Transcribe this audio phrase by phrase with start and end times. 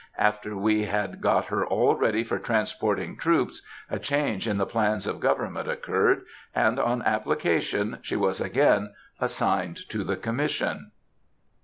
[0.17, 5.05] After we had got her all ready for transporting troops, a change in the plans
[5.05, 6.23] of government occurred,
[6.55, 10.89] and on application she was again assigned to the Commission."